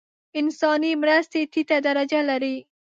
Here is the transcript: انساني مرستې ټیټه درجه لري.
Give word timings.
انساني 0.39 0.91
مرستې 1.03 1.41
ټیټه 1.51 1.77
درجه 1.85 2.21
لري. 2.29 2.55